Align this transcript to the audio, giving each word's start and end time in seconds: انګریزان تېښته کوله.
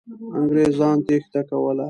انګریزان 0.37 0.97
تېښته 1.07 1.41
کوله. 1.49 1.79